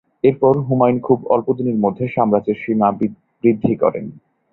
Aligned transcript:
এরপর, 0.23 0.53
হুমায়ুন 0.67 0.97
খুব 0.99 1.19
অল্পদিনের 1.27 1.77
মধ্যে 1.79 2.05
সাম্রাজ্যের 2.07 2.57
সীমা 2.63 2.87
বৃদ্ধি 3.43 3.73
করেন। 3.75 4.05